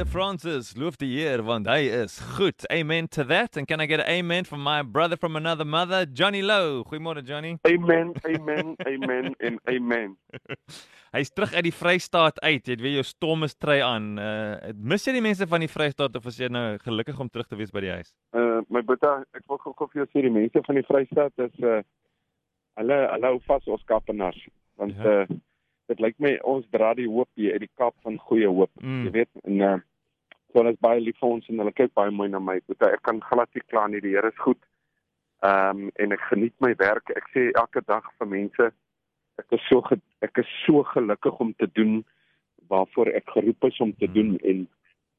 [0.00, 2.64] Vrede Francis, loof die Heer want hy is goed.
[2.72, 3.56] Amen to that.
[3.58, 6.84] And can I get an amen from my brother from another mother, Johnny Low?
[6.84, 7.58] Goeiemôre Johnny.
[7.68, 10.16] Amen, amen, amen en amen.
[11.16, 12.64] Hy's terug uit die Vrystaat uit.
[12.64, 14.06] Jy het weer jou stommestrui aan.
[14.16, 17.50] Uh mis jy die mense van die Vrystaat of is jy nou gelukkig om terug
[17.50, 18.14] te wees by die huis?
[18.32, 21.60] Uh my boeta, ek wil gou vir jou sê die mense van die Vrystaat is
[21.60, 21.82] uh
[22.80, 24.40] hulle hulle hou vas ons kapenaars
[24.80, 25.20] want ja.
[25.26, 25.40] uh
[25.92, 28.70] dit lyk my ons dra die hoop hier uit die Kaap van goeie hoop.
[28.80, 29.04] Mm.
[29.10, 29.78] Jy weet en uh
[30.50, 32.58] so hulle is baie lief vir ons en hulle kyk baie mooi na my.
[32.66, 34.00] Boeta, ek kan glad nie kla nie.
[34.00, 34.60] Die Here is goed.
[35.46, 37.10] Ehm um, en ek geniet my werk.
[37.16, 38.72] Ek sê elke dag vir mense
[39.40, 39.82] ek is so
[40.26, 42.00] ek is so gelukkig om te doen
[42.72, 44.14] waarvoor ek geroep is om te hmm.
[44.14, 44.66] doen en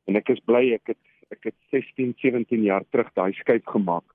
[0.09, 1.01] en ek is bly ek het
[1.31, 4.05] ek het 16 17 jaar terug daai skuif gemaak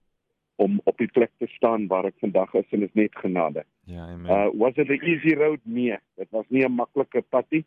[0.62, 3.64] om op die plek te staan waar ek vandag is en is net genade.
[3.84, 4.28] Ja, amen.
[4.30, 5.60] Uh was it a easy road?
[5.64, 7.64] Nee, dit was nie 'n maklike pad nie,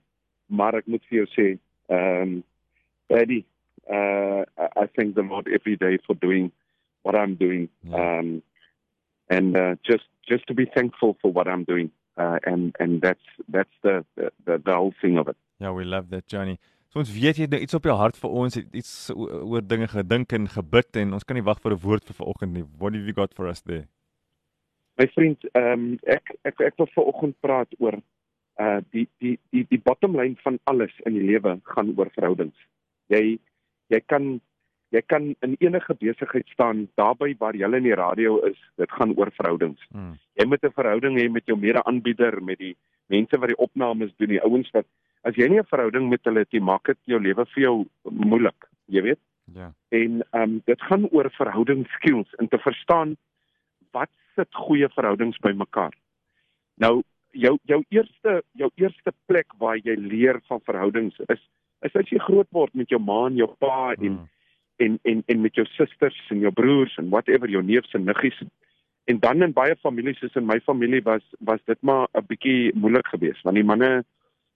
[0.48, 1.48] maar ek moet vir jou sê,
[1.90, 2.44] ehm um,
[3.10, 3.46] Eddie,
[3.90, 6.52] uh I thank the Lord every day for doing
[7.04, 7.70] what I'm doing.
[7.84, 7.98] Yeah.
[7.98, 8.20] Ja.
[8.20, 8.44] Um
[9.30, 13.28] and uh just just to be thankful for what I'm doing uh, and and that's
[13.48, 15.38] that's the, the the whole thing of it.
[15.60, 16.60] Yeah, we love that Johnny.
[16.90, 19.88] So ons weet jy het nou iets op jou hart vir ons, iets oor dinge
[19.92, 22.66] gedink en gebid en ons kan nie wag vir 'n woord vir vanoggend nie.
[22.82, 23.86] What have you got for us there?
[24.98, 28.00] My vriend, ehm um, ek ek ek wil vanoggend praat oor
[28.60, 32.58] uh die die die die bottom line van alles in die lewe gaan oor verhoudings.
[33.10, 33.40] Jy
[33.90, 34.40] jy kan
[34.94, 39.14] jy kan in enige besigheid staan daarby waar jy in die radio is dit gaan
[39.18, 39.82] oor verhoudings.
[39.92, 40.18] Hmm.
[40.34, 42.76] jy moet 'n verhouding hê met jou mede-aanbieder met die
[43.08, 44.86] mense wat die opnames doen die ouens wat
[45.24, 47.86] as jy nie 'n verhouding met hulle het jy maak dit jou lewe vir jou
[48.04, 49.20] moeilik jy weet?
[49.54, 49.74] Ja.
[49.90, 53.18] En ehm um, dit gaan oor verhoudingsskills en te verstaan
[53.92, 55.94] wat sit goeie verhoudings by mekaar.
[56.78, 61.42] Nou jou jou eerste jou eerste plek waar jy leer van verhoudings is
[61.82, 64.28] is as jy groot word met jou ma en jou pa en hmm
[64.80, 68.40] en en en met jou susters en jou broers en whatever jou neefs en niggies.
[69.12, 72.72] En dan in baie families soos in my familie was was dit maar 'n bietjie
[72.76, 74.06] moeilik geweest want die manne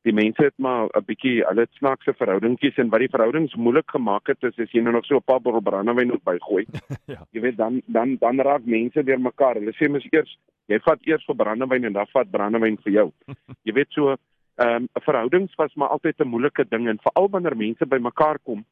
[0.03, 4.28] die mense het maar 'n bietjie hulle snaakse verhoudingkies en wat die verhoudings moeilik gemaak
[4.28, 6.66] het is as jy nou nog so 'n paar bottel brandewyn moet bygooi.
[7.14, 7.22] ja.
[7.31, 9.56] Jy weet dan dan dan raak mense deur mekaar.
[9.56, 10.38] Hulle sê mos eers
[10.68, 13.12] jy vat eers vir brandewyn en dan vat brandewyn vir jou.
[13.68, 14.16] jy weet so
[14.56, 18.40] ehm um, verhoudings was maar altyd 'n moeilike ding en veral wanneer mense by mekaar
[18.44, 18.66] kom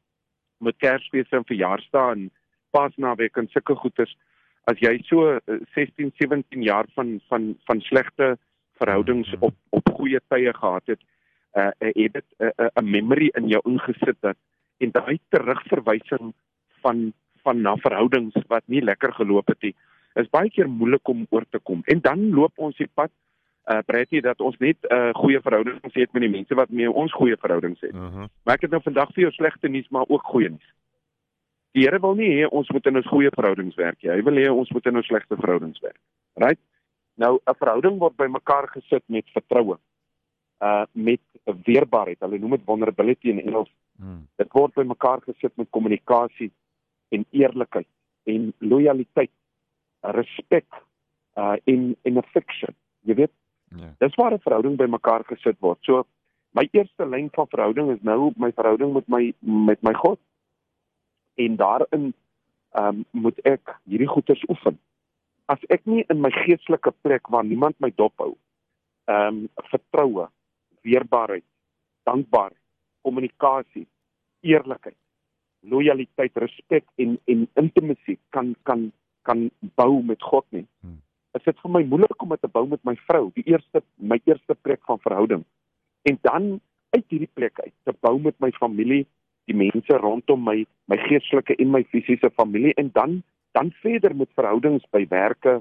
[0.60, 2.30] met Kersfees en verjaarsdae en
[2.70, 4.16] Paasnaweek en sulke goeders
[4.70, 5.38] as jy so
[5.74, 8.36] 16 eh, 17 jaar van van van slegte
[8.78, 9.44] verhoudings mhm.
[9.44, 11.00] op op goeie tye gehad het
[11.56, 14.36] uh het dit 'n uh, 'n memory in jou ingesit dat
[14.78, 16.32] en daai terugverwysing
[16.80, 19.74] van van na verhoudings wat nie lekker geloop het nie
[20.14, 23.10] is baie keer moeilik om oor te kom en dan loop ons die pad
[23.70, 26.90] uh Bretty dat ons net 'n uh, goeie verhoudings het met die mense wat mee
[26.90, 27.92] ons goeie verhoudings het.
[27.94, 28.18] Uh mhm.
[28.18, 28.28] -huh.
[28.42, 30.74] Maar ek het nou vandag vir jou slegte nuus maar ook goeie nuus.
[31.72, 34.10] Die Here wil nie hê ons moet in ons goeie verhoudings werk nie.
[34.12, 36.00] Hy wil hê ons moet in ons slegte verhoudings werk.
[36.34, 36.58] Right?
[37.14, 39.78] Nou 'n verhouding word bymekaar gesit met vertroue.
[40.62, 41.20] Uh met
[41.66, 42.20] weerbaarheid.
[42.22, 43.70] Hulle noem dit vulnerability in Engels.
[43.98, 44.28] Hmm.
[44.38, 46.52] Dit word bymekaar gesit met kommunikasie
[47.10, 47.88] en eerlikheid
[48.30, 49.32] en lojaliteit,
[50.00, 50.66] respek
[51.34, 52.74] uh en en affection.
[53.02, 53.34] Jy weet
[53.76, 53.94] Ja.
[53.98, 55.78] Dis waar 'n verhouding bymekaar gesit word.
[55.80, 56.06] So
[56.50, 60.18] my eerste lyn van verhouding is nou my verhouding met my met my God.
[61.34, 62.14] En daarin
[62.70, 64.78] ehm um, moet ek hierdie goeders oefen.
[65.44, 68.36] As ek nie in my geestelike plek waar niemand my dop hou,
[69.04, 70.28] ehm um, vertroue,
[70.86, 71.44] weerbaarheid,
[72.08, 72.52] dankbaar,
[73.02, 73.86] kommunikasie,
[74.42, 74.98] eerlikheid,
[75.60, 78.90] lojaliteit, respek en en intimasie kan kan
[79.22, 80.66] kan bou met God nie.
[80.80, 81.02] Hmm
[81.38, 84.18] is dit vir my moeilik om dit te bou met my vrou, die eerste my
[84.28, 85.44] eerste plek van verhouding.
[86.08, 86.48] En dan
[86.92, 89.06] uit hierdie plek uit te bou met my familie,
[89.48, 90.62] die mense rondom my,
[90.92, 93.22] my geestelike en my fisiese familie en dan
[93.56, 95.58] dan verder met verhoudings by werke,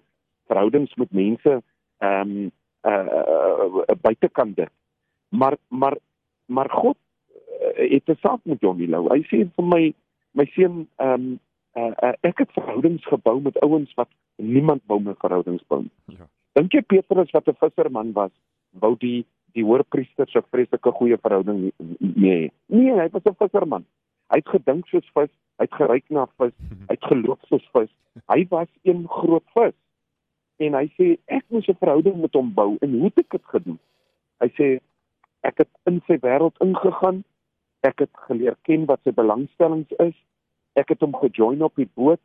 [0.48, 1.58] verhoudings met mense
[2.00, 2.52] ehm um,
[2.88, 3.06] uh,
[3.88, 4.72] uh buitekant dit.
[5.32, 5.98] Maar maar
[6.46, 9.08] maar God uh, het 'n saak met Johnny Lou.
[9.10, 9.94] Hy sê vir my
[10.32, 11.40] my seun ehm um,
[11.76, 15.86] uh, uh, ek het verhoudings gebou met ouens wat niemand wou met verhoudings bou.
[16.06, 16.28] Ja.
[16.60, 18.32] Dink jy Petrus wat 'n visserman was,
[18.70, 19.26] wou die
[19.56, 22.52] die hoërpriester se vreeslike goeie verhouding nee.
[22.66, 23.86] Nee, hy was 'n visserman.
[24.32, 26.54] Hy het gedink soos vis, hy het geryk na vis,
[26.90, 27.92] hy het geloop soos vis.
[28.28, 29.76] Hy was een groot vis.
[30.58, 33.46] En hy sê ek moet 'n verhouding met hom bou en hoe het ek dit
[33.46, 33.80] gedoen?
[34.40, 34.80] Hy sê
[35.42, 37.24] ek het in sy wêreld ingegaan
[37.82, 40.14] Ek het geleer ken wat sy belangstellings is.
[40.78, 42.22] Ek het hom gejoin op die boot.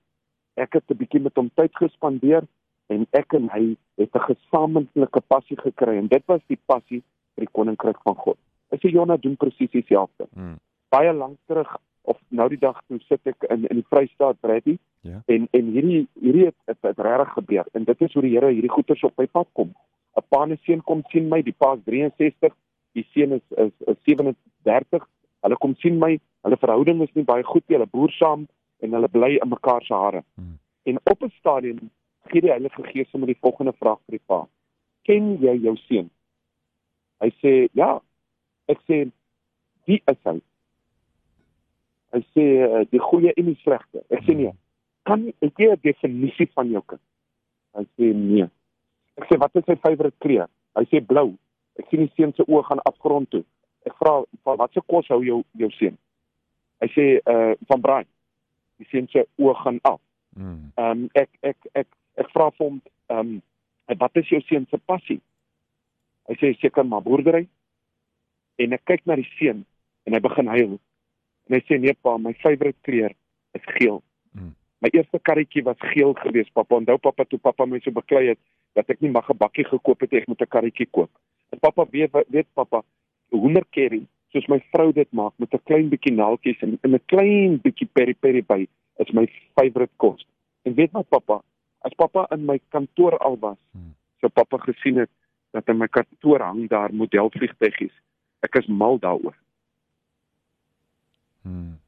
[0.60, 2.44] Ek het 'n bietjie met hom tyd gespandeer
[2.88, 7.02] en ek en hy het 'n gesamentlike passie gekry en dit was die passie
[7.34, 8.38] vir die koninkryk van God.
[8.70, 10.26] Ek sê Jonna doen presies dieselfde.
[10.34, 10.58] Mm.
[10.88, 14.78] Baie lank terug of nou die dag toe sit ek in in die Vrystaat Brady
[15.00, 15.22] Ja.
[15.26, 18.50] en en hierdie hierdie het, het, het regtig gebeur en dit is hoe die Here
[18.50, 19.74] hierdie goeters op my pad kom.
[20.16, 22.54] 'n Pa en 'n seun kom sien my, die pa is 63,
[22.96, 25.04] die seun is is, is 37.
[25.44, 26.16] Hulle kom sien my,
[26.46, 28.46] hulle verhouding is nie baie goed nie, hulle boer saam
[28.84, 30.22] en hulle bly in mekaar se hare.
[30.34, 30.58] Hmm.
[30.88, 31.90] En op 'n stadium
[32.30, 34.46] gee die Heilige Gees hom die volgende vraag vir die pa:
[35.04, 36.10] "Ken jy jou seun?"
[37.20, 38.00] Hy sê: "Ja."
[38.68, 39.10] Ek sê:
[39.86, 40.40] "Wie is hy?"
[42.12, 44.52] Hy sê: "Uh, "Die goeie en die slegte." Ek sê: "Nee."
[45.04, 47.02] Kan ek gee 'n definisie van jou kind?
[47.74, 48.48] Hy sê: "Nee."
[49.16, 51.36] Ek sê: "Wat is sy favourite kleur?" Hy sê: "Blou."
[51.80, 53.44] Ek sien die seun se oë gaan afgrond toe.
[53.86, 55.98] Ek vra: "Van watse kos hou jou jou seun?"
[56.80, 58.06] Hy sê: "Uh van braai."
[58.78, 60.00] Die seun se oë gaan af.
[60.36, 60.72] Mm.
[60.76, 63.40] Ehm um, ek ek ek ek vra vir hom ehm
[63.88, 65.20] um, wat is jou seun se passie?
[66.28, 67.46] Hy sê seker maar boerdery.
[68.58, 69.64] En ek kyk na die seun
[70.06, 70.76] en hy begin huil.
[71.46, 73.14] En hy sê nee pa, my favourite kleur
[73.54, 74.02] is geel.
[74.34, 74.54] Mm.
[74.84, 76.76] My eerste karretjie was geel geweest, pappa.
[76.80, 78.40] Onthou pappa toe pappa my so beklei het
[78.76, 81.10] dat ek nie mag 'n bakkie gekoop het ek moet 'n karretjie koop.
[81.50, 82.82] En pappa weet weet pappa,
[83.30, 87.88] hoenderkerry soos my vrou dit maak met 'n klein bietjie naaltjies en, 'n klein bietjie
[87.92, 88.66] peri peri by
[88.98, 90.26] is my favourite kos.
[90.62, 91.42] En weet wat pappa,
[91.80, 93.94] as pappa in my kantoor al was, Hmm.
[94.20, 95.10] so pappa gesien het
[95.52, 97.92] dat in my kantoor hang daar modelvliegtuigies.
[98.40, 99.34] Ek is mal daaroor.
[101.42, 101.78] Mm.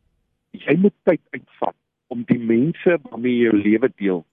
[0.50, 1.75] Jy moet tyd uitvat
[2.06, 4.25] om die mense waarmee jy jou lewe deel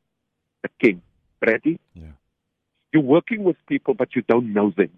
[0.62, 1.01] te ken.
[1.39, 2.16] Brady, Ja.
[2.92, 4.92] you're working with people but you don't know them.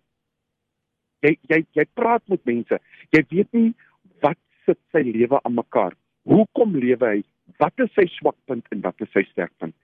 [1.25, 2.79] Jy jy jy praat met mense.
[3.11, 3.73] Jy weet nie
[4.21, 5.95] wat sit sy lewe aan mekaar.
[6.27, 7.23] Hoekom lewe hy?
[7.61, 9.75] Wat is sy swakpunt en wat is sy sterkpunt?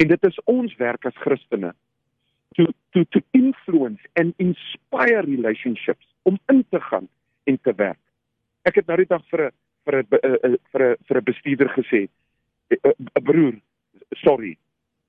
[0.00, 1.74] En dit is ons werk as Christene
[2.56, 7.08] to to to influence and inspire relationships om in te gaan
[7.44, 8.00] en te werk.
[8.64, 9.52] Ek het nou die dag vir 'n
[9.84, 12.08] vir 'n eh, eh, vir 'n vir 'n bestuurder gesê,
[12.70, 13.54] "Eh, eh, 'n broer,
[14.24, 14.56] sorry.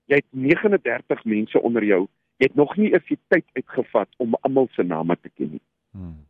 [0.08, 2.08] Jy het 39 mense onder jou.
[2.38, 5.66] Jy het nog nie eers die tyd uitgevat om almal se name te ken nie."
[5.92, 6.26] Mm.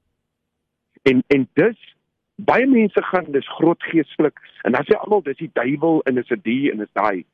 [1.04, 1.96] En en dus
[2.36, 6.32] baie mense gaan dis groot geestelik en dan sê almal dis die duiwel en is
[6.32, 7.26] 'n die en is daai.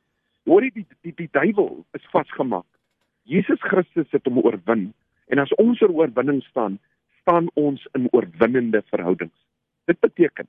[0.44, 2.66] Hoor jy die die die duiwel is vasgemaak.
[3.22, 4.92] Jesus Christus het hom oorwin
[5.26, 6.78] en as ons oor oorwinning staan,
[7.20, 9.38] staan ons in oorwinnende verhoudings.
[9.86, 10.46] Dit beteken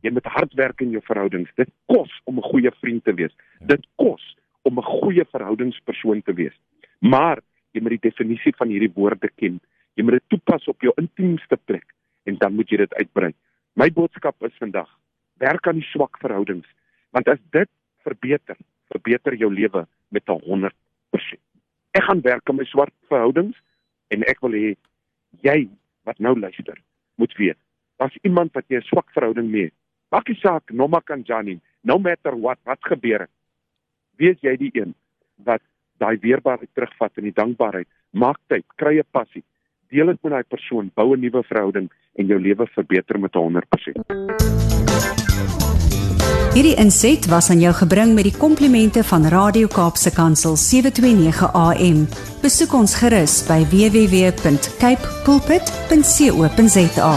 [0.00, 1.50] jy moet hard werk in jou verhoudings.
[1.54, 3.34] Dit kos om 'n goeie vriend te wees.
[3.60, 3.66] Ja.
[3.66, 6.56] Dit kos om 'n goeie verhoudingspersoon te wees.
[6.98, 7.38] Maar
[7.76, 9.60] jy moet die definisie van hierdie woorde ken.
[9.96, 11.86] Jy moet dit toepas op jou intiemste plek
[12.26, 13.32] en dan moet jy dit uitbrei.
[13.76, 14.88] My boodskap is vandag:
[15.42, 16.66] werk aan die swak verhoudings,
[17.12, 17.70] want as dit
[18.06, 18.56] verbeter,
[18.92, 21.40] verbeter jou lewe met 'n 100%.
[21.92, 23.56] Ek gaan werk aan my swak verhoudings
[24.08, 24.76] en ek wil hê
[25.42, 25.68] jy
[26.04, 26.78] wat nou luister,
[27.16, 27.58] moet weet,
[27.96, 29.74] daar's iemand wat jy 'n swak verhouding mee het.
[30.10, 33.30] Maak nie saak Noma Kanjani, no matter what, wat gebeur het.
[34.16, 34.94] Wees jy die een
[35.44, 35.62] wat
[35.98, 39.44] daai weerbaarheid terugvat en die dankbaarheid, maak tyd, kry 'n passie,
[39.90, 43.38] deel dit met daai persoon, bou 'n nuwe verhouding en jou lewe verbeter met 'n
[43.38, 44.04] 100%.
[46.56, 52.08] Hierdie inset was aan jou gebring met die komplimente van Radio Kaapse Kansel 729 AM.
[52.40, 57.12] Besoek ons gerus by www.cape pulpit.co.za.